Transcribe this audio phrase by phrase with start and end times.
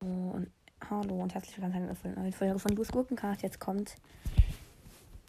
[0.00, 0.50] Und
[0.88, 3.42] hallo und herzlich willkommen zu einer neuen Folge von Lu's Gurkencast.
[3.42, 3.94] Jetzt kommt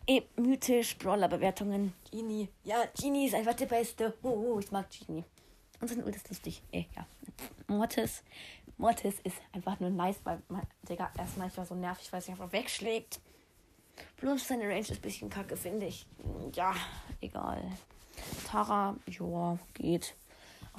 [0.08, 1.94] e mythisch Brawler-Bewertungen.
[2.12, 2.50] Genie.
[2.64, 4.14] Ja, Genie ist einfach der Beste.
[4.24, 5.24] Oh, oh ich mag Genie.
[5.82, 6.62] Und sein Ult ist lustig.
[6.72, 7.06] Eh, ja.
[7.68, 8.24] Mortis.
[8.78, 12.22] Mortis ist einfach nur nice, weil man, Digga, er ist manchmal so nervig, weil er
[12.22, 13.20] sich einfach wegschlägt.
[14.18, 16.06] Bloß seine Range ist ein bisschen kacke, finde ich.
[16.54, 16.74] Ja,
[17.22, 17.64] egal.
[18.48, 20.16] Tara, ja, geht.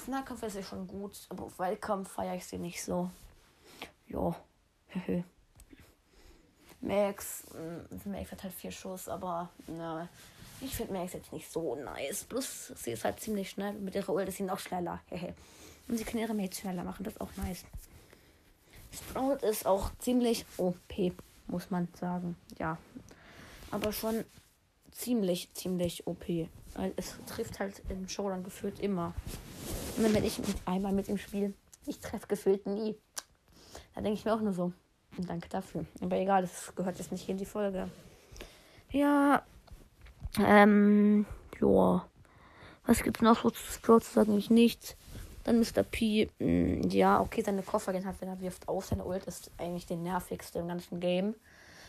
[0.00, 3.10] Auf Nahkampf ist sie schon gut, aber auf Weitkampf feiere ich sie nicht so.
[4.08, 4.34] Ja,
[6.80, 10.08] Max, mm, Max hat halt vier Schuss, aber na,
[10.62, 12.24] ich finde Max jetzt nicht so nice.
[12.24, 13.74] Plus, sie ist halt ziemlich schnell.
[13.74, 15.02] Mit ihrer Ult ist sie noch schneller.
[15.86, 17.66] Und sie kann ihre Mates schneller machen, das ist auch nice.
[18.92, 21.12] Sprout ist auch ziemlich OP,
[21.46, 22.38] muss man sagen.
[22.58, 22.78] Ja,
[23.70, 24.24] aber schon
[24.92, 26.24] ziemlich, ziemlich OP.
[26.74, 29.12] Weil es trifft halt im Showdown gefühlt immer.
[30.00, 31.52] Und dann bin ich einmal mit im Spiel.
[31.84, 32.96] Ich treffe gefühlt nie.
[33.94, 34.72] Da denke ich mir auch nur so.
[35.18, 35.84] Danke dafür.
[36.00, 37.90] Aber egal, das gehört jetzt nicht in die Folge.
[38.90, 39.42] Ja.
[40.38, 41.26] Ähm.
[41.60, 42.08] Ja.
[42.86, 44.38] Was gibt's noch so zu zu sagen?
[44.38, 44.96] Ich nichts.
[45.44, 45.82] Dann Mr.
[45.82, 46.30] P.
[46.38, 48.86] Mh, mm, ja, okay, seine Koffer gehen halt, wenn er wirft auf.
[48.86, 51.34] Seine Ult ist eigentlich der nervigste im ganzen Game.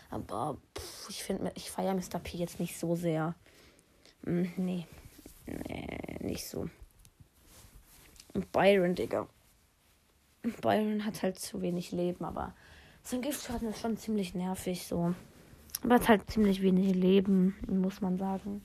[0.09, 2.19] Aber pff, ich finde, ich feiere Mr.
[2.21, 3.35] P jetzt nicht so sehr.
[4.25, 4.85] Hm, nee.
[5.45, 6.67] Nee, nicht so.
[8.33, 9.27] Und Byron, Digga.
[10.61, 12.53] Byron hat halt zu wenig Leben, aber
[13.03, 15.13] sein Giftschaden ist schon ziemlich nervig so.
[15.83, 18.61] Aber hat halt ziemlich wenig Leben, muss man sagen.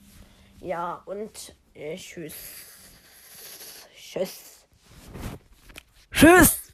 [0.61, 2.35] Ja, und äh, tschüss.
[3.95, 4.65] Tschüss.
[6.11, 6.66] Tschüss.